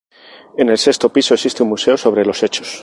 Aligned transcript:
En 0.57 0.69
el 0.71 0.79
sexto 0.79 1.09
piso 1.13 1.35
existe 1.35 1.61
un 1.61 1.69
museo 1.69 1.95
sobre 1.95 2.25
los 2.25 2.41
hechos. 2.41 2.79